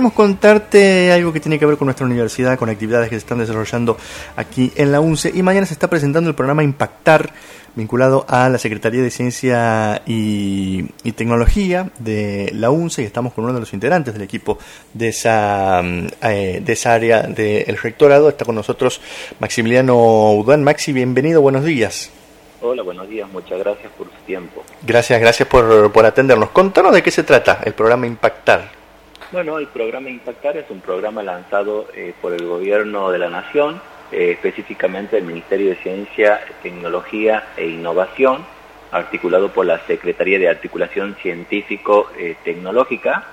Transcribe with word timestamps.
Queremos 0.00 0.14
contarte 0.14 1.10
algo 1.10 1.32
que 1.32 1.40
tiene 1.40 1.58
que 1.58 1.66
ver 1.66 1.76
con 1.76 1.86
nuestra 1.86 2.06
universidad, 2.06 2.56
con 2.56 2.68
actividades 2.68 3.08
que 3.08 3.16
se 3.16 3.18
están 3.18 3.38
desarrollando 3.38 3.96
aquí 4.36 4.70
en 4.76 4.92
la 4.92 5.00
UNCE 5.00 5.32
y 5.34 5.42
mañana 5.42 5.66
se 5.66 5.72
está 5.72 5.90
presentando 5.90 6.30
el 6.30 6.36
programa 6.36 6.62
Impactar 6.62 7.32
vinculado 7.74 8.24
a 8.28 8.48
la 8.48 8.58
Secretaría 8.58 9.02
de 9.02 9.10
Ciencia 9.10 10.00
y, 10.06 10.84
Tecnología 11.16 11.90
de 11.98 12.48
la 12.54 12.70
UNCE 12.70 13.02
y 13.02 13.06
estamos 13.06 13.32
con 13.32 13.42
uno 13.42 13.54
de 13.54 13.58
los 13.58 13.72
integrantes 13.72 14.14
del 14.14 14.22
equipo 14.22 14.60
de 14.94 15.08
esa, 15.08 15.82
eh, 15.82 16.62
de 16.64 16.72
esa 16.72 16.94
área 16.94 17.22
del 17.22 17.76
rectorado. 17.76 18.28
Está 18.28 18.44
con 18.44 18.54
nosotros 18.54 19.00
Maximiliano 19.40 20.30
Udán. 20.34 20.62
Maxi, 20.62 20.92
bienvenido, 20.92 21.40
buenos 21.40 21.64
días. 21.64 22.12
Hola, 22.62 22.84
buenos 22.84 23.08
días, 23.08 23.28
muchas 23.32 23.58
gracias 23.58 23.90
por 23.98 24.06
su 24.06 24.24
tiempo. 24.24 24.62
Gracias, 24.86 25.20
gracias 25.20 25.48
por, 25.48 25.90
por 25.90 26.06
atendernos. 26.06 26.50
Contanos 26.50 26.92
de 26.92 27.02
qué 27.02 27.10
se 27.10 27.24
trata 27.24 27.62
el 27.64 27.72
programa 27.72 28.06
Impactar. 28.06 28.77
Bueno, 29.30 29.58
el 29.58 29.66
programa 29.66 30.08
Impactar 30.08 30.56
es 30.56 30.70
un 30.70 30.80
programa 30.80 31.22
lanzado 31.22 31.86
eh, 31.94 32.14
por 32.18 32.32
el 32.32 32.46
Gobierno 32.46 33.10
de 33.10 33.18
la 33.18 33.28
Nación, 33.28 33.78
eh, 34.10 34.30
específicamente 34.30 35.18
el 35.18 35.24
Ministerio 35.24 35.68
de 35.68 35.76
Ciencia, 35.76 36.40
Tecnología 36.62 37.48
e 37.54 37.68
Innovación, 37.68 38.46
articulado 38.90 39.52
por 39.52 39.66
la 39.66 39.80
Secretaría 39.80 40.38
de 40.38 40.48
Articulación 40.48 41.14
Científico-Tecnológica. 41.20 43.26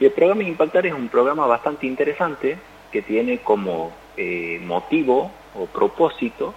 y 0.00 0.06
el 0.06 0.12
programa 0.12 0.44
Impactar 0.44 0.86
es 0.86 0.94
un 0.94 1.10
programa 1.10 1.46
bastante 1.46 1.86
interesante 1.86 2.56
que 2.90 3.02
tiene 3.02 3.40
como 3.40 3.92
eh, 4.16 4.62
motivo 4.64 5.30
o 5.54 5.66
propósito 5.66 6.54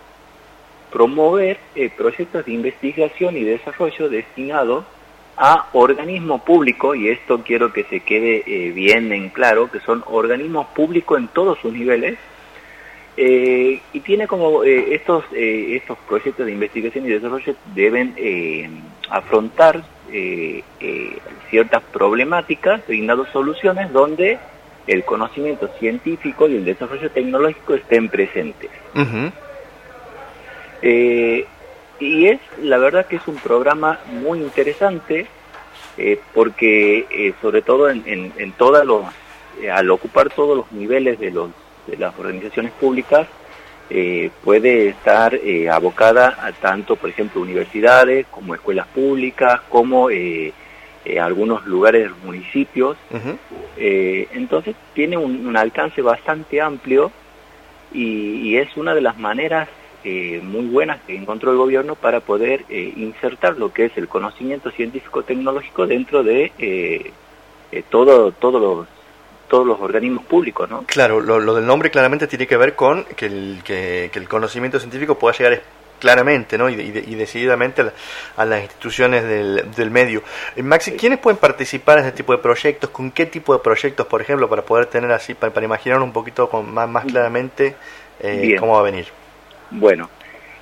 promover 0.94 1.58
proyectos 1.98 2.46
de 2.46 2.54
investigación 2.54 3.36
y 3.36 3.44
desarrollo 3.44 4.08
destinados 4.08 4.86
a 5.38 5.68
organismos 5.74 6.42
públicos, 6.42 6.96
y 6.96 7.10
esto 7.10 7.42
quiero 7.46 7.74
que 7.74 7.84
se 7.84 8.00
quede 8.00 8.44
eh, 8.46 8.72
bien 8.72 9.12
en 9.12 9.30
claro, 9.30 9.70
que 9.70 9.80
son 9.82 10.04
organismos 10.08 10.68
públicos 10.68 11.20
en 11.20 11.28
todos 11.28 11.60
sus 11.60 11.74
niveles, 11.74 12.18
eh, 13.18 13.82
y 13.94 14.00
tiene 14.02 14.28
como 14.28 14.64
eh, 14.64 14.94
estos, 14.94 15.24
estos 15.32 15.98
proyectos 16.08 16.46
de 16.46 16.52
investigación 16.52 17.06
y 17.06 17.10
desarrollo 17.10 17.56
deben 17.74 18.14
afrontar 19.10 19.84
ciertas 21.50 21.84
problemáticas, 21.92 22.86
brindando 22.88 23.26
soluciones 23.28 23.92
donde 23.92 24.38
el 24.88 25.04
conocimiento 25.04 25.68
científico 25.80 26.48
y 26.48 26.58
el 26.58 26.66
desarrollo 26.66 27.10
tecnológico 27.10 27.74
estén 27.76 28.08
presentes. 28.10 28.70
Y 32.00 32.28
es, 32.28 32.40
la 32.62 32.78
verdad 32.78 33.06
que 33.06 33.16
es 33.16 33.28
un 33.28 33.38
programa 33.38 34.00
muy 34.08 34.40
interesante, 34.40 35.28
eh, 35.98 36.20
porque 36.34 37.08
eh, 37.10 37.34
sobre 37.42 37.62
todo 37.62 37.90
en, 37.90 38.04
en, 38.06 38.52
todas 38.54 38.86
los, 38.86 39.06
eh, 39.62 39.72
al 39.72 39.90
ocupar 39.90 40.30
todos 40.30 40.58
los 40.58 40.72
niveles 40.74 41.20
de, 41.20 41.32
los, 41.32 41.52
de 41.88 41.96
las 41.98 42.18
organizaciones 42.20 42.72
públicas, 42.74 43.28
puede 44.44 44.88
estar 44.88 45.40
abocada 45.72 46.36
a 46.42 46.52
tanto, 46.54 46.96
por 46.96 47.08
ejemplo, 47.08 47.40
universidades, 47.40 48.26
como 48.32 48.56
escuelas 48.56 48.88
públicas, 48.88 49.62
como 49.70 50.10
algunos 51.22 51.68
lugares, 51.68 52.10
municipios. 52.24 52.98
entonces 53.78 54.76
tiene 54.96 55.18
un, 55.18 55.56
alcance 55.56 56.02
bastante 56.02 56.62
amplio 56.62 57.12
y 57.94 58.58
es 58.58 58.76
una 58.76 58.96
de 58.96 59.02
las 59.02 59.20
maneras 59.20 59.70
eh, 60.08 60.40
muy 60.44 60.68
buenas 60.68 61.02
que 61.02 61.16
encontró 61.16 61.50
el 61.50 61.58
gobierno 61.58 61.96
para 61.96 62.20
poder 62.20 62.64
eh, 62.70 62.94
insertar 62.96 63.58
lo 63.58 63.74
que 63.74 63.86
es 63.86 63.98
el 63.98 64.08
conocimiento 64.08 64.70
científico-tecnológico 64.70 65.88
dentro 65.88 66.22
de 66.22 66.52
eh, 66.60 67.12
todo, 67.90 68.32
todos 68.32 68.62
los 68.62 68.88
todos 69.48 69.66
los 69.66 69.82
organismos 69.82 70.24
públicos, 70.26 70.70
¿no? 70.70 70.84
Claro, 70.86 71.22
lo, 71.22 71.56
del 71.56 71.66
nombre 71.66 71.90
claramente 71.90 72.28
tiene 72.28 72.46
que 72.46 72.56
ver 72.56 72.76
con 72.76 73.04
que 73.16 73.26
el, 73.26 73.62
que, 73.64 74.12
el 74.14 74.28
conocimiento 74.28 74.80
científico 74.80 75.18
pueda 75.18 75.36
llegar 75.36 75.64
claramente 76.00 76.56
¿no? 76.60 76.70
y, 76.70 76.76
decididamente 76.76 77.84
a, 78.38 78.46
las 78.46 78.62
instituciones 78.62 79.24
del, 79.24 79.72
del 79.76 79.90
medio. 79.90 80.22
Maxi, 80.58 80.92
¿quiénes 80.92 81.18
pueden 81.18 81.38
participar 81.38 81.98
en 81.98 82.06
este 82.06 82.18
tipo 82.18 82.32
de 82.32 82.40
proyectos? 82.40 82.92
¿Con 82.92 83.10
qué 83.10 83.26
tipo 83.26 83.54
de 83.54 83.60
proyectos, 83.60 84.06
por 84.06 84.22
ejemplo, 84.22 84.48
para 84.48 84.62
poder 84.62 84.86
tener 84.86 85.12
así, 85.12 85.34
para, 85.34 85.52
para 85.52 85.66
imaginar 85.66 86.00
un 86.00 86.14
poquito 86.14 86.48
con, 86.48 86.72
más, 86.72 86.88
más 86.88 87.06
claramente 87.06 87.76
cómo 88.60 88.74
va 88.74 88.80
a 88.82 88.84
venir? 88.84 89.25
Bueno, 89.72 90.10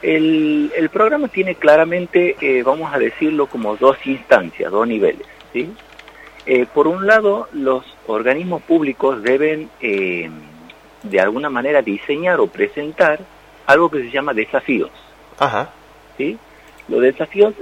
el, 0.03 0.71
el 0.75 0.89
programa 0.89 1.29
tiene 1.29 1.55
claramente, 1.55 2.35
eh, 2.41 2.61
vamos 2.61 2.93
a 2.93 2.99
decirlo, 2.99 3.47
como 3.47 3.77
dos 3.77 3.97
instancias, 4.05 4.69
dos 4.69 4.85
niveles. 4.85 5.25
¿sí? 5.53 5.73
Eh, 6.45 6.65
por 6.71 6.87
un 6.87 7.07
lado, 7.07 7.47
los 7.53 7.85
organismos 8.05 8.61
públicos 8.63 9.23
deben, 9.23 9.69
eh, 9.79 10.29
de 11.03 11.19
alguna 11.21 11.49
manera, 11.49 11.81
diseñar 11.81 12.41
o 12.41 12.47
presentar 12.47 13.19
algo 13.65 13.89
que 13.89 14.01
se 14.01 14.11
llama 14.11 14.33
desafíos. 14.33 14.91
Ajá. 15.39 15.69
¿sí? 16.17 16.37
Los 16.89 17.01
desafíos 17.01 17.53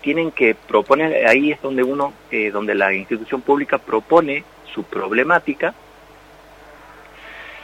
tienen 0.00 0.30
que 0.30 0.54
proponer, 0.54 1.26
ahí 1.26 1.52
es 1.52 1.60
donde 1.60 1.82
uno, 1.82 2.14
donde 2.54 2.74
la 2.74 2.94
institución 2.94 3.42
pública 3.42 3.76
propone 3.76 4.44
su 4.72 4.82
problemática 4.82 5.74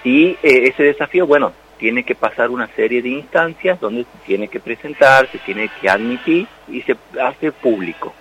y 0.05 0.37
ese 0.43 0.83
desafío, 0.83 1.27
bueno, 1.27 1.55
tiene 1.79 2.05
que 2.05 2.15
pasar 2.15 2.51
una 2.51 2.69
serie 2.69 3.03
de 3.03 3.11
instancias 3.11 3.81
donde 3.81 4.03
se 4.05 4.19
tiene 4.27 4.49
que 4.49 4.61
presentar, 4.61 5.29
se 5.31 5.39
tiene 5.39 5.71
que 5.81 5.89
admitir 5.89 6.47
y 6.69 6.83
se 6.83 6.97
hace 7.21 7.53
público. 7.53 8.15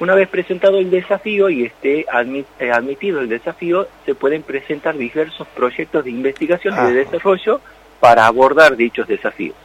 Una 0.00 0.14
vez 0.14 0.28
presentado 0.28 0.78
el 0.78 0.90
desafío 0.90 1.50
y 1.50 1.64
esté 1.64 2.00
eh, 2.00 2.70
admitido 2.72 3.20
el 3.20 3.28
desafío, 3.28 3.88
se 4.06 4.14
pueden 4.14 4.42
presentar 4.42 4.96
diversos 4.96 5.46
proyectos 5.48 6.04
de 6.04 6.10
investigación 6.10 6.74
y 6.74 6.92
de 6.92 7.04
desarrollo 7.04 7.60
para 7.98 8.26
abordar 8.26 8.76
dichos 8.76 9.08
desafíos. 9.08 9.56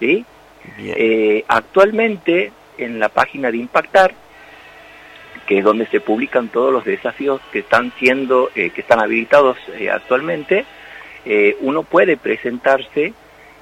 ¿Sí? 0.00 0.24
Eh, 0.78 1.44
actualmente, 1.48 2.50
en 2.78 2.98
la 2.98 3.10
página 3.10 3.50
de 3.50 3.58
Impactar, 3.58 4.14
que 5.46 5.58
es 5.58 5.64
donde 5.64 5.86
se 5.86 6.00
publican 6.00 6.48
todos 6.48 6.72
los 6.72 6.84
desafíos 6.84 7.40
que 7.52 7.58
están 7.58 7.92
siendo, 7.98 8.50
eh, 8.54 8.70
que 8.70 8.80
están 8.80 9.00
habilitados 9.00 9.58
actualmente, 9.92 10.64
eh, 11.24 11.56
uno 11.60 11.82
puede 11.82 12.16
presentarse 12.16 13.12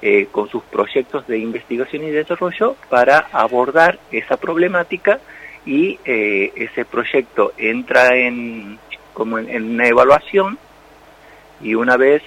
eh, 0.02 0.28
con 0.30 0.48
sus 0.48 0.62
proyectos 0.64 1.26
de 1.26 1.38
investigación 1.38 2.04
y 2.04 2.10
desarrollo 2.10 2.76
para 2.88 3.28
abordar 3.32 3.98
esa 4.10 4.36
problemática 4.36 5.20
y 5.66 5.98
eh, 6.04 6.52
ese 6.56 6.84
proyecto 6.84 7.52
entra 7.58 8.16
en 8.16 8.78
como 9.12 9.38
en, 9.38 9.74
una 9.74 9.86
evaluación 9.86 10.58
y 11.60 11.74
una 11.74 11.98
vez 11.98 12.22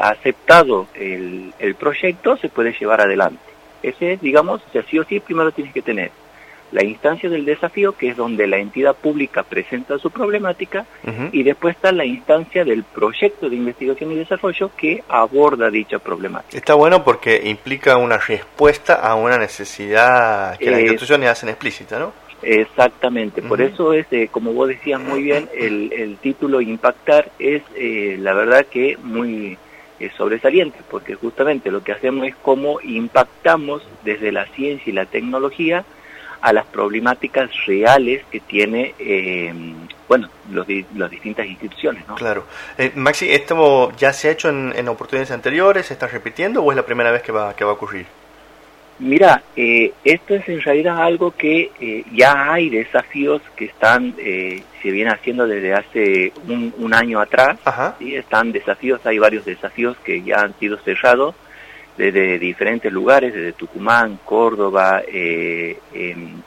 aceptado 0.00 0.86
el, 0.94 1.52
el 1.58 1.74
proyecto 1.74 2.38
se 2.38 2.48
puede 2.48 2.72
llevar 2.72 3.02
adelante. 3.02 3.38
Ese, 3.82 4.16
digamos, 4.16 4.62
o 4.66 4.70
sea, 4.72 4.82
sí 4.84 4.98
o 4.98 5.04
sí 5.04 5.20
primero 5.20 5.52
tienes 5.52 5.74
que 5.74 5.82
tener 5.82 6.10
la 6.72 6.84
instancia 6.84 7.30
del 7.30 7.44
desafío, 7.44 7.92
que 7.92 8.08
es 8.08 8.16
donde 8.16 8.46
la 8.46 8.58
entidad 8.58 8.94
pública 8.94 9.42
presenta 9.42 9.98
su 9.98 10.10
problemática, 10.10 10.86
y 11.32 11.42
después 11.42 11.76
está 11.76 11.92
la 11.92 12.04
instancia 12.04 12.64
del 12.64 12.84
proyecto 12.84 13.48
de 13.48 13.56
investigación 13.56 14.12
y 14.12 14.16
desarrollo 14.16 14.70
que 14.76 15.02
aborda 15.08 15.70
dicha 15.70 15.98
problemática. 15.98 16.56
Está 16.56 16.74
bueno 16.74 17.02
porque 17.02 17.40
implica 17.44 17.96
una 17.96 18.18
respuesta 18.18 18.94
a 18.94 19.14
una 19.14 19.38
necesidad 19.38 20.58
que 20.58 20.70
las 20.70 20.80
instituciones 20.80 21.30
hacen 21.30 21.48
explícita, 21.48 21.98
¿no? 21.98 22.12
Exactamente, 22.42 23.42
por 23.42 23.60
eso 23.60 23.92
es, 23.92 24.06
eh, 24.12 24.28
como 24.30 24.52
vos 24.52 24.68
decías 24.68 25.00
muy 25.00 25.22
bien, 25.22 25.48
el, 25.56 25.92
el 25.92 26.18
título 26.18 26.60
Impactar 26.60 27.32
es 27.40 27.62
eh, 27.74 28.16
la 28.20 28.32
verdad 28.32 28.64
que 28.66 28.96
muy 29.02 29.58
eh, 29.98 30.10
sobresaliente, 30.16 30.78
porque 30.88 31.16
justamente 31.16 31.72
lo 31.72 31.82
que 31.82 31.90
hacemos 31.90 32.28
es 32.28 32.36
cómo 32.36 32.80
impactamos 32.80 33.82
desde 34.04 34.30
la 34.30 34.46
ciencia 34.46 34.88
y 34.88 34.94
la 34.94 35.06
tecnología 35.06 35.84
a 36.40 36.52
las 36.52 36.66
problemáticas 36.66 37.50
reales 37.66 38.24
que 38.30 38.40
tiene 38.40 38.94
eh, 38.98 39.52
bueno 40.08 40.28
los, 40.50 40.66
las 40.96 41.10
distintas 41.10 41.46
instituciones 41.46 42.06
¿no? 42.06 42.14
claro. 42.14 42.44
Eh, 42.76 42.92
Maxi 42.94 43.30
esto 43.30 43.92
ya 43.96 44.12
se 44.12 44.28
ha 44.28 44.32
hecho 44.32 44.48
en, 44.48 44.88
oportunidades 44.88 45.30
anteriores 45.30 45.86
se 45.86 45.94
está 45.94 46.06
repitiendo 46.06 46.62
o 46.62 46.70
es 46.70 46.76
la 46.76 46.84
primera 46.84 47.10
vez 47.10 47.22
que 47.22 47.32
va 47.32 47.54
que 47.54 47.64
va 47.64 47.70
a 47.70 47.74
ocurrir 47.74 48.06
mira 49.00 49.42
eh, 49.56 49.92
esto 50.04 50.34
es 50.34 50.48
en 50.48 50.60
realidad 50.60 51.02
algo 51.02 51.32
que 51.32 52.04
ya 52.12 52.52
hay 52.52 52.70
desafíos 52.70 53.42
que 53.56 53.66
están 53.66 54.14
se 54.16 54.90
viene 54.90 55.10
haciendo 55.10 55.46
desde 55.46 55.74
hace 55.74 56.32
un, 56.48 56.94
año 56.94 57.20
atrás 57.20 57.58
¿sí? 57.98 58.14
están 58.14 58.52
desafíos 58.52 59.04
hay 59.04 59.18
varios 59.18 59.44
desafíos 59.44 59.96
que 60.04 60.22
ya 60.22 60.40
han 60.40 60.54
sido 60.58 60.78
cerrados 60.78 61.34
desde 61.98 62.38
diferentes 62.38 62.92
lugares, 62.92 63.34
desde 63.34 63.52
Tucumán, 63.52 64.20
Córdoba, 64.24 65.02
eh, 65.06 65.76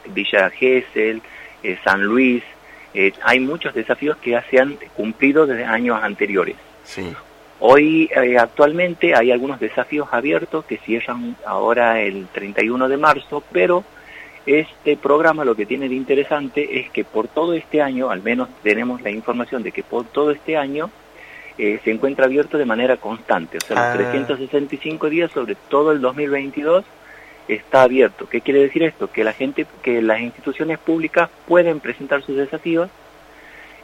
Villa 0.07 0.49
Gesell, 0.49 1.21
eh, 1.61 1.77
San 1.83 2.01
Luis. 2.01 2.41
Eh, 2.93 3.11
hay 3.21 3.41
muchos 3.41 3.73
desafíos 3.73 4.17
que 4.17 4.31
ya 4.31 4.45
se 4.49 4.59
han 4.59 4.77
cumplido 4.95 5.45
desde 5.45 5.65
años 5.65 5.99
anteriores. 6.01 6.55
Sí. 6.85 7.13
Hoy, 7.59 8.09
actualmente, 8.39 9.13
hay 9.13 9.29
algunos 9.31 9.59
desafíos 9.59 10.07
abiertos 10.11 10.65
que 10.65 10.77
cierran 10.77 11.35
ahora 11.45 12.01
el 12.01 12.25
31 12.33 12.89
de 12.89 12.97
marzo, 12.97 13.43
pero 13.51 13.83
Este 14.43 14.97
programa 14.97 15.45
lo 15.45 15.53
que 15.53 15.67
tiene 15.67 15.87
de 15.87 15.93
interesante 15.93 16.79
es 16.79 16.89
que 16.89 17.03
por 17.03 17.27
todo 17.27 17.53
este 17.53 17.79
año, 17.79 18.09
al 18.09 18.23
menos 18.23 18.49
tenemos 18.63 18.99
la 19.03 19.11
información 19.11 19.61
de 19.61 19.71
que 19.71 19.83
por 19.83 20.05
todo 20.05 20.31
este 20.31 20.57
año 20.57 20.89
eh, 21.57 21.79
se 21.83 21.91
encuentra 21.91 22.25
abierto 22.25 22.57
de 22.57 22.65
manera 22.65 22.97
constante, 22.97 23.57
o 23.57 23.61
sea, 23.65 23.95
los 23.95 23.97
365 23.97 25.05
ah. 25.05 25.09
días 25.09 25.31
sobre 25.31 25.55
todo 25.55 25.91
el 25.91 26.01
2022 26.01 26.85
está 27.47 27.83
abierto. 27.83 28.27
¿Qué 28.29 28.41
quiere 28.41 28.61
decir 28.61 28.83
esto? 28.83 29.11
Que 29.11 29.23
la 29.23 29.33
gente, 29.33 29.65
que 29.81 30.01
las 30.01 30.21
instituciones 30.21 30.79
públicas 30.79 31.29
pueden 31.47 31.79
presentar 31.79 32.23
sus 32.23 32.37
desafíos 32.37 32.89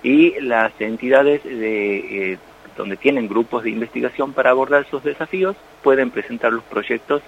y 0.03 0.39
las 0.41 0.71
entidades 0.79 1.43
de, 1.43 2.33
eh, 2.33 2.37
donde 2.77 2.97
tienen 2.97 3.27
grupos 3.27 3.63
de 3.63 3.71
investigación 3.71 4.33
para 4.33 4.51
abordar 4.51 4.85
esos 4.87 5.03
desafíos 5.03 5.55
pueden 5.81 6.11
presentar 6.11 6.53
los 6.53 6.63
proyectos 6.63 7.21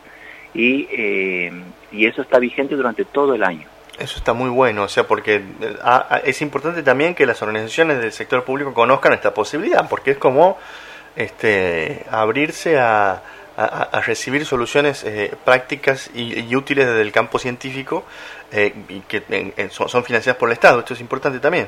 y, 0.53 0.87
eh, 0.91 1.51
y 1.91 2.05
eso 2.05 2.21
está 2.21 2.39
vigente 2.39 2.75
durante 2.75 3.05
todo 3.05 3.33
el 3.35 3.43
año. 3.43 3.67
Eso 3.99 4.17
está 4.17 4.33
muy 4.33 4.49
bueno, 4.49 4.83
o 4.83 4.87
sea, 4.87 5.05
porque 5.05 5.35
eh, 5.35 6.21
es 6.23 6.41
importante 6.41 6.83
también 6.83 7.13
que 7.13 7.25
las 7.25 7.41
organizaciones 7.41 7.99
del 7.99 8.11
sector 8.11 8.43
público 8.43 8.73
conozcan 8.73 9.13
esta 9.13 9.33
posibilidad, 9.33 9.87
porque 9.89 10.11
es 10.11 10.17
como 10.17 10.57
este, 11.15 12.05
abrirse 12.09 12.79
a, 12.79 13.21
a, 13.57 14.01
recibir 14.01 14.45
soluciones 14.45 15.03
eh, 15.03 15.33
prácticas 15.43 16.09
y, 16.15 16.55
útiles 16.55 16.87
desde 16.87 17.01
el 17.01 17.11
campo 17.11 17.39
científico 17.39 18.05
y 18.87 19.01
que 19.01 19.21
son, 19.69 20.03
financiadas 20.03 20.37
por 20.39 20.49
el 20.49 20.53
Estado. 20.53 20.79
Esto 20.79 20.93
es 20.93 21.01
importante 21.01 21.39
también. 21.39 21.67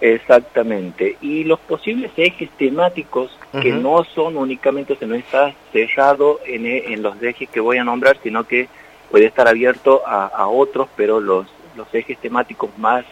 Exactamente. 0.00 1.16
Y 1.20 1.44
los 1.44 1.60
posibles 1.60 2.12
ejes 2.16 2.50
temáticos 2.50 3.36
que 3.60 3.70
no 3.72 4.04
son 4.04 4.36
únicamente, 4.36 4.96
se 4.96 5.06
no 5.06 5.14
está 5.14 5.52
cerrado 5.72 6.40
en, 6.46 6.66
en, 6.66 7.02
los 7.02 7.20
ejes 7.22 7.48
que 7.50 7.60
voy 7.60 7.78
a 7.78 7.84
nombrar, 7.84 8.18
sino 8.22 8.44
que 8.44 8.68
puede 9.10 9.26
estar 9.26 9.46
abierto 9.46 10.02
a, 10.06 10.46
otros, 10.48 10.88
pero 10.96 11.20
los, 11.20 11.46
los 11.76 11.92
ejes 11.94 12.18
temáticos 12.18 12.70
más 12.78 13.04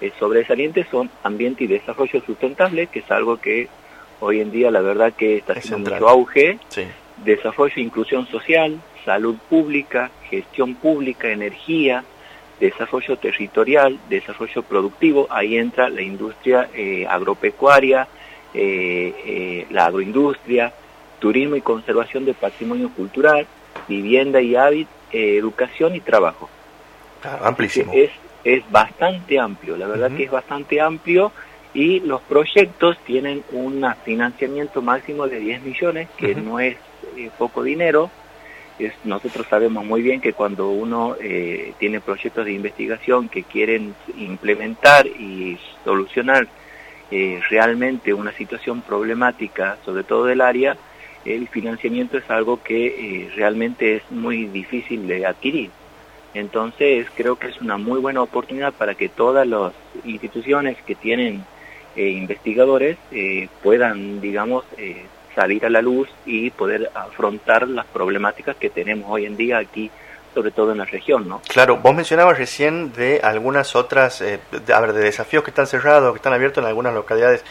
eh, 0.00 0.12
sobresalientes 0.18 0.86
son 0.90 1.10
ambiente 1.22 1.64
y 1.64 1.66
desarrollo 1.66 2.20
sustentable, 2.24 2.86
que 2.86 3.00
es 3.00 3.10
algo 3.10 3.38
que 3.38 3.68
hoy 4.20 4.40
en 4.40 4.50
día 4.50 4.70
la 4.70 4.80
verdad 4.80 5.12
que 5.12 5.36
está 5.36 5.54
haciendo 5.54 5.90
mucho 5.90 6.08
auge, 6.08 6.58
desarrollo 7.24 7.74
e 7.76 7.80
inclusión 7.80 8.26
social, 8.26 8.80
salud 9.04 9.36
pública, 9.48 10.10
gestión 10.28 10.74
pública, 10.74 11.28
energía, 11.28 12.04
desarrollo 12.60 13.16
territorial, 13.16 13.98
desarrollo 14.08 14.62
productivo, 14.62 15.26
ahí 15.30 15.56
entra 15.56 15.88
la 15.88 16.02
industria 16.02 16.68
eh, 16.74 17.06
agropecuaria, 17.08 18.08
eh, 18.54 19.14
eh, 19.24 19.66
la 19.70 19.86
agroindustria, 19.86 20.72
turismo 21.18 21.56
y 21.56 21.60
conservación 21.60 22.24
del 22.24 22.34
patrimonio 22.34 22.90
cultural, 22.90 23.46
vivienda 23.88 24.40
y 24.40 24.56
hábitat, 24.56 24.92
educación 25.10 25.96
y 25.96 26.00
trabajo. 26.00 26.50
Amplísimo. 27.22 27.92
Es, 27.94 28.10
es 28.44 28.70
bastante 28.70 29.38
amplio, 29.38 29.76
la 29.76 29.86
verdad 29.86 30.10
que 30.16 30.24
es 30.24 30.30
bastante 30.30 30.80
amplio 30.80 31.32
y 31.74 32.00
los 32.00 32.20
proyectos 32.22 32.96
tienen 33.04 33.42
un 33.52 33.84
financiamiento 34.04 34.80
máximo 34.80 35.26
de 35.26 35.38
10 35.38 35.62
millones, 35.62 36.08
que 36.16 36.34
no 36.34 36.60
es 36.60 36.76
poco 37.36 37.62
dinero, 37.62 38.10
nosotros 39.04 39.46
sabemos 39.48 39.84
muy 39.84 40.02
bien 40.02 40.20
que 40.20 40.32
cuando 40.32 40.70
uno 40.70 41.16
eh, 41.20 41.72
tiene 41.78 42.00
proyectos 42.00 42.44
de 42.44 42.52
investigación 42.52 43.28
que 43.28 43.42
quieren 43.42 43.94
implementar 44.16 45.06
y 45.06 45.58
solucionar 45.84 46.46
eh, 47.10 47.40
realmente 47.50 48.14
una 48.14 48.32
situación 48.32 48.82
problemática, 48.82 49.78
sobre 49.84 50.04
todo 50.04 50.26
del 50.26 50.40
área, 50.40 50.76
el 51.24 51.48
financiamiento 51.48 52.18
es 52.18 52.30
algo 52.30 52.62
que 52.62 52.86
eh, 52.86 53.30
realmente 53.34 53.96
es 53.96 54.02
muy 54.10 54.44
difícil 54.46 55.08
de 55.08 55.26
adquirir. 55.26 55.70
Entonces 56.38 57.06
creo 57.16 57.36
que 57.36 57.48
es 57.48 57.60
una 57.60 57.76
muy 57.76 58.00
buena 58.00 58.22
oportunidad 58.22 58.72
para 58.72 58.94
que 58.94 59.08
todas 59.08 59.46
las 59.46 59.72
instituciones 60.04 60.76
que 60.86 60.94
tienen 60.94 61.44
investigadores 61.96 62.96
puedan, 63.62 64.20
digamos, 64.20 64.64
salir 65.34 65.66
a 65.66 65.70
la 65.70 65.82
luz 65.82 66.08
y 66.26 66.50
poder 66.50 66.90
afrontar 66.94 67.66
las 67.68 67.86
problemáticas 67.86 68.56
que 68.56 68.70
tenemos 68.70 69.06
hoy 69.10 69.26
en 69.26 69.36
día 69.36 69.58
aquí 69.58 69.90
sobre 70.34 70.50
todo 70.50 70.72
en 70.72 70.78
la 70.78 70.84
región, 70.84 71.28
¿no? 71.28 71.42
Claro, 71.48 71.78
vos 71.78 71.94
mencionabas 71.94 72.38
recién 72.38 72.92
de 72.92 73.20
algunas 73.22 73.74
otras, 73.74 74.20
eh, 74.20 74.38
a 74.72 74.80
ver, 74.80 74.92
de 74.92 75.00
desafíos 75.00 75.42
que 75.42 75.50
están 75.50 75.66
cerrados, 75.66 76.12
que 76.12 76.18
están 76.18 76.32
abiertos 76.32 76.62
en 76.62 76.68
algunas 76.68 76.94
localidades, 76.94 77.44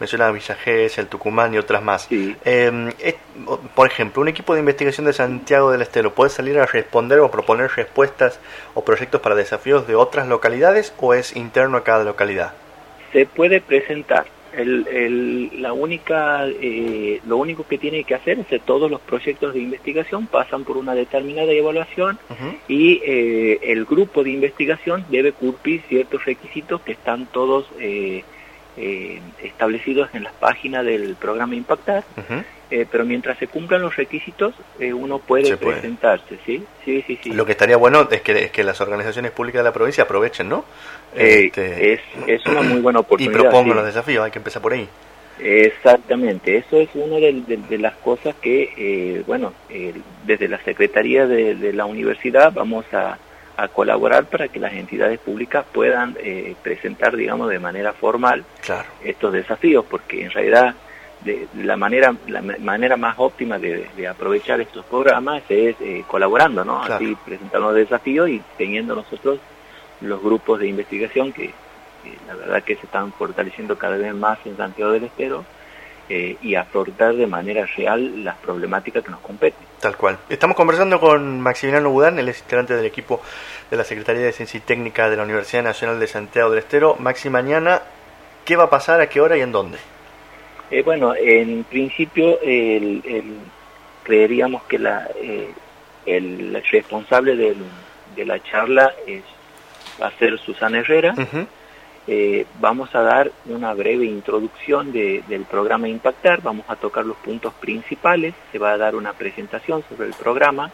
mencionaba 0.00 0.32
Villa 0.32 0.56
el 0.66 1.06
Tucumán 1.06 1.54
y 1.54 1.58
otras 1.58 1.82
más. 1.82 2.08
Em, 2.10 2.90
por 3.74 3.86
ejemplo, 3.86 4.22
un 4.22 4.28
equipo 4.28 4.54
de 4.54 4.60
investigación 4.60 5.06
de 5.06 5.12
Santiago 5.12 5.70
del 5.70 5.82
Estero, 5.82 6.14
¿puede 6.14 6.30
salir 6.30 6.58
a 6.58 6.66
responder 6.66 7.20
o 7.20 7.30
proponer 7.30 7.70
respuestas 7.76 8.40
o 8.74 8.84
proyectos 8.84 9.20
para 9.20 9.34
desafíos 9.34 9.86
de 9.86 9.94
otras 9.94 10.26
localidades 10.26 10.94
o 10.98 11.14
es 11.14 11.36
interno 11.36 11.76
a 11.76 11.84
cada 11.84 12.04
localidad? 12.04 12.54
Se 13.12 13.26
puede 13.26 13.60
presentar, 13.60 14.26
el, 14.52 14.86
el, 14.88 15.62
la 15.62 15.72
única, 15.72 16.46
eh, 16.48 17.20
lo 17.26 17.36
único 17.36 17.66
que 17.66 17.78
tiene 17.78 18.04
que 18.04 18.14
hacer 18.14 18.38
es 18.40 18.46
que 18.46 18.58
todos 18.58 18.90
los 18.90 19.00
proyectos 19.00 19.54
de 19.54 19.60
investigación 19.60 20.26
pasan 20.26 20.64
por 20.64 20.76
una 20.76 20.94
determinada 20.94 21.52
evaluación 21.52 22.18
y 22.68 23.00
eh, 23.04 23.58
el 23.62 23.84
grupo 23.84 24.24
de 24.24 24.30
investigación 24.30 25.04
debe 25.10 25.32
cumplir 25.32 25.82
ciertos 25.88 26.24
requisitos 26.24 26.80
que 26.80 26.92
están 26.92 27.26
todos 27.26 27.66
eh, 27.78 28.24
eh, 28.82 29.20
establecidos 29.42 30.08
en 30.14 30.24
las 30.24 30.32
páginas 30.32 30.86
del 30.86 31.14
programa 31.14 31.54
Impactar, 31.54 32.02
eh, 32.70 32.86
pero 32.90 33.04
mientras 33.04 33.36
se 33.36 33.46
cumplan 33.46 33.82
los 33.82 33.94
requisitos, 33.94 34.54
eh, 34.78 34.90
uno 34.94 35.18
puede 35.18 35.54
presentarse, 35.58 36.38
¿sí? 36.46 36.64
¿sí? 36.82 37.04
Sí, 37.06 37.18
sí, 37.22 37.32
Lo 37.32 37.44
que 37.44 37.52
estaría 37.52 37.76
bueno 37.76 38.08
es 38.10 38.22
que, 38.22 38.32
es 38.32 38.50
que 38.50 38.64
las 38.64 38.80
organizaciones 38.80 39.32
públicas 39.32 39.60
de 39.60 39.64
la 39.64 39.72
provincia 39.74 40.04
aprovechen, 40.04 40.48
¿no? 40.48 40.64
Este, 41.14 41.92
es, 41.92 42.00
es 42.26 42.46
una 42.46 42.62
muy 42.62 42.80
buena 42.80 43.00
oportunidad. 43.00 43.38
Y 43.38 43.42
propongan 43.42 43.76
los 43.76 43.84
desafíos, 43.84 44.24
hay 44.24 44.30
que 44.30 44.38
empezar 44.38 44.62
por 44.62 44.72
ahí. 44.72 44.88
Exactamente, 45.38 46.56
eso 46.56 46.80
es 46.80 46.88
una 46.94 47.16
de, 47.16 47.78
las 47.78 47.96
cosas 47.96 48.34
que, 48.40 49.22
bueno, 49.26 49.52
desde 50.24 50.48
la 50.48 50.58
Secretaría 50.64 51.26
de 51.26 51.72
la 51.74 51.84
Universidad 51.84 52.50
vamos 52.52 52.86
a 52.94 53.18
a 53.62 53.68
colaborar 53.68 54.24
para 54.24 54.48
que 54.48 54.58
las 54.58 54.72
entidades 54.72 55.18
públicas 55.18 55.64
puedan 55.72 56.16
eh, 56.20 56.54
presentar, 56.62 57.16
digamos, 57.16 57.50
de 57.50 57.58
manera 57.58 57.92
formal 57.92 58.44
estos 59.04 59.32
desafíos, 59.32 59.84
porque 59.88 60.24
en 60.24 60.30
realidad 60.30 60.74
de, 61.24 61.46
la 61.54 61.76
manera 61.76 62.14
la 62.26 62.40
manera 62.40 62.96
más 62.96 63.16
óptima 63.18 63.58
de, 63.58 64.08
aprovechar 64.08 64.60
estos 64.60 64.84
programas 64.86 65.42
es 65.48 65.76
eh, 65.80 66.04
colaborando, 66.06 66.64
¿no? 66.64 66.82
Así 66.82 67.16
presentando 67.24 67.68
los 67.68 67.76
desafíos 67.76 68.30
y 68.30 68.42
teniendo 68.56 68.94
nosotros 68.94 69.38
los 70.00 70.22
grupos 70.22 70.60
de 70.60 70.68
investigación 70.68 71.32
que, 71.32 71.52
la 72.26 72.34
verdad 72.34 72.62
que 72.62 72.76
se 72.76 72.86
están 72.86 73.12
fortaleciendo 73.12 73.76
cada 73.76 73.98
vez 73.98 74.14
más 74.14 74.38
en 74.46 74.56
Santiago 74.56 74.92
del 74.92 75.04
Estero 75.04 75.44
eh, 76.12 76.36
y 76.42 76.56
afrontar 76.56 77.14
de 77.14 77.28
manera 77.28 77.64
real 77.76 78.24
las 78.24 78.36
problemáticas 78.38 79.04
que 79.04 79.12
nos 79.12 79.20
competen. 79.20 79.64
Tal 79.78 79.96
cual. 79.96 80.18
Estamos 80.28 80.56
conversando 80.56 80.98
con 80.98 81.40
Maximiliano 81.40 81.88
Budán, 81.88 82.18
el 82.18 82.26
integrante 82.26 82.74
del 82.74 82.84
equipo 82.84 83.22
de 83.70 83.76
la 83.76 83.84
Secretaría 83.84 84.22
de 84.22 84.32
Ciencia 84.32 84.58
y 84.58 84.60
Técnica 84.62 85.08
de 85.08 85.16
la 85.16 85.22
Universidad 85.22 85.62
Nacional 85.62 86.00
de 86.00 86.08
Santiago 86.08 86.50
del 86.50 86.58
Estero. 86.58 86.96
Maxi, 86.98 87.30
mañana, 87.30 87.82
¿qué 88.44 88.56
va 88.56 88.64
a 88.64 88.70
pasar, 88.70 89.00
a 89.00 89.08
qué 89.08 89.20
hora 89.20 89.36
y 89.36 89.42
en 89.42 89.52
dónde? 89.52 89.78
Eh, 90.72 90.82
bueno, 90.82 91.14
en 91.14 91.62
principio 91.62 92.40
el, 92.42 93.02
creeríamos 94.02 94.64
que 94.64 94.80
la, 94.80 95.08
eh, 95.14 95.48
el 96.06 96.60
responsable 96.72 97.36
de 97.36 98.24
la 98.24 98.42
charla 98.42 98.92
es, 99.06 99.22
va 100.02 100.08
a 100.08 100.18
ser 100.18 100.36
Susana 100.40 100.80
Herrera. 100.80 101.14
Eh, 102.12 102.44
vamos 102.58 102.92
a 102.96 103.02
dar 103.02 103.30
una 103.46 103.72
breve 103.72 104.04
introducción 104.04 104.90
del 104.90 105.44
programa 105.48 105.86
Impactar, 105.86 106.42
vamos 106.42 106.64
a 106.66 106.74
tocar 106.74 107.06
los 107.06 107.16
puntos 107.18 107.54
principales, 107.54 108.34
se 108.50 108.58
va 108.58 108.72
a 108.72 108.76
dar 108.76 108.96
una 108.96 109.12
presentación 109.12 109.84
sobre 109.88 110.08
el 110.08 110.14
programa 110.14 110.72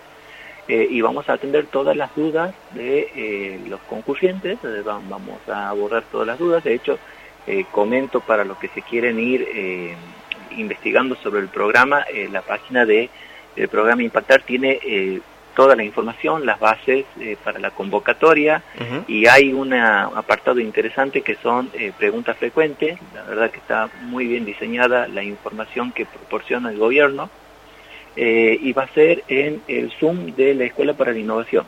eh, 0.67 0.89
y 0.91 1.03
vamos 1.03 1.29
a 1.29 1.35
atender 1.35 1.67
todas 1.67 1.95
las 1.95 2.17
dudas 2.17 2.55
de 2.73 3.11
eh, 3.15 3.61
los 3.69 3.81
concurrentes, 3.81 4.61
vamos 4.83 5.47
a 5.47 5.69
abordar 5.69 6.05
todas 6.11 6.27
las 6.27 6.39
dudas, 6.39 6.65
de 6.65 6.73
hecho 6.73 6.99
comento 7.71 8.21
para 8.21 8.43
los 8.43 8.57
que 8.57 8.69
se 8.69 8.81
quieren 8.81 9.21
ir 9.21 9.95
investigando 10.57 11.17
sobre 11.17 11.41
el 11.43 11.49
programa, 11.49 12.05
la 12.33 12.41
página 12.41 12.87
de 12.87 13.11
el 13.57 13.69
programa 13.69 14.03
Impactar 14.03 14.41
tiene 14.41 15.21
toda 15.57 15.75
la 15.75 15.83
información, 15.83 16.47
las 16.47 16.61
bases 16.61 17.07
eh, 17.19 17.37
para 17.43 17.59
la 17.59 17.71
convocatoria 17.71 18.63
y 19.09 19.27
hay 19.27 19.53
un 19.53 19.73
apartado 19.73 20.61
interesante 20.61 21.23
que 21.23 21.35
son 21.37 21.71
eh, 21.73 21.93
preguntas 21.99 22.37
frecuentes, 22.37 22.99
la 23.15 23.23
verdad 23.23 23.51
que 23.51 23.59
está 23.59 23.89
muy 24.03 24.27
bien 24.27 24.45
diseñada 24.45 25.09
la 25.09 25.25
información 25.25 25.93
que 25.93 26.05
proporciona 26.05 26.71
el 26.71 26.79
gobierno 26.79 27.31
eh, 28.17 28.59
y 28.61 28.73
va 28.73 28.85
a 28.85 28.89
ser 28.89 29.25
en 29.29 29.63
el 29.67 29.91
Zoom 29.93 30.35
de 30.37 30.55
la 30.55 30.65
Escuela 30.65 30.93
para 30.93 31.13
la 31.13 31.19
Innovación. 31.19 31.65